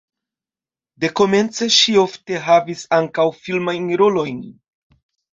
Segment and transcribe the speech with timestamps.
[1.03, 4.41] Dekomence ŝi ofte havis ankaŭ filmajn rolojn.